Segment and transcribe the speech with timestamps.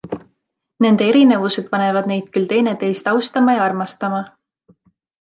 [0.85, 4.27] Nende erinevused panevad neid küll teineteist austama ja armastama.